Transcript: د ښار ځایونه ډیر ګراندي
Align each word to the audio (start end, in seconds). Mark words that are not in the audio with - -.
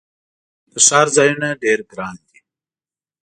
د 0.71 0.73
ښار 0.85 1.07
ځایونه 1.15 1.47
ډیر 1.63 1.79
ګراندي 1.91 2.39